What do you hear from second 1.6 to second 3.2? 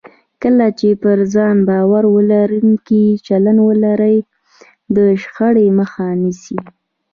باور لرونکی